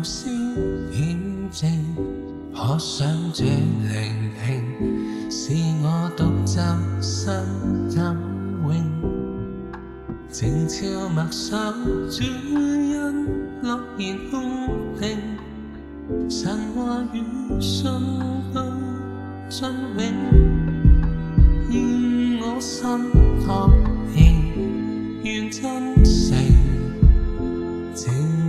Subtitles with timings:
[0.00, 0.32] 无声
[0.94, 1.14] 验
[1.52, 1.70] 证，
[2.56, 4.30] 可想这灵
[5.28, 5.52] 性，是
[5.82, 6.56] 我独奏
[7.02, 7.30] 心
[7.86, 8.02] 怎
[8.62, 8.82] 永？
[10.30, 11.72] 静悄默想
[12.08, 15.18] 主恩，乐然空听，
[16.30, 17.22] 神话与
[17.60, 17.84] 信
[18.54, 18.62] 都
[19.50, 20.12] 真永，
[21.70, 22.88] 愿我心
[23.46, 23.70] 感
[24.14, 25.94] 应，愿真
[27.94, 28.39] 诚。